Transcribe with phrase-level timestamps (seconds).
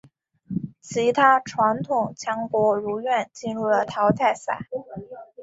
[0.81, 4.57] 其他传统强国如愿进入了淘汰赛。